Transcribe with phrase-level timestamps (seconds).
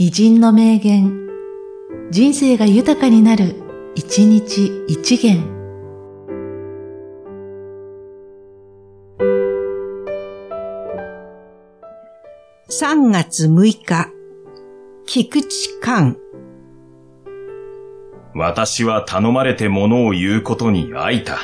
[0.00, 1.26] 偉人の名言、
[2.12, 3.56] 人生が豊かになる、
[3.96, 5.42] 一日一元。
[12.70, 14.12] 3月6日、
[15.04, 15.48] 菊池
[15.82, 16.16] 寛。
[18.36, 21.40] 私は頼まれて物を言うことに飽いた。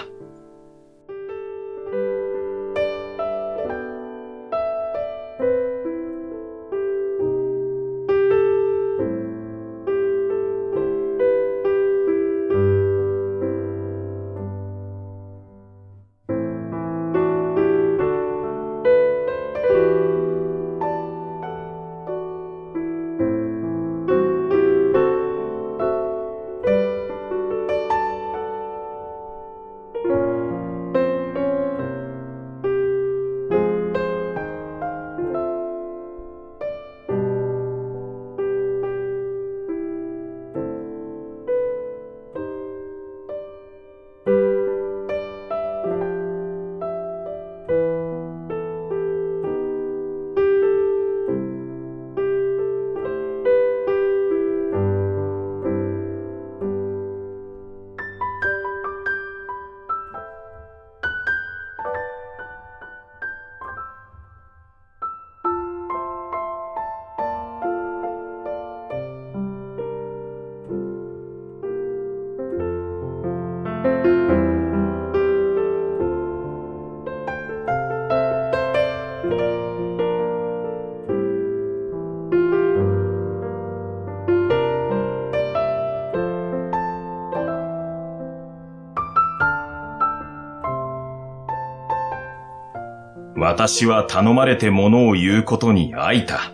[93.37, 96.53] 私は頼まれて物を言うことに飽いた。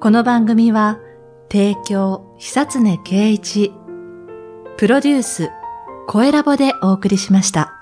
[0.00, 0.98] この番組は、
[1.52, 3.72] 提供、久常圭一、
[4.78, 5.50] プロデュース、
[6.10, 7.77] 声ラボでお送りしました。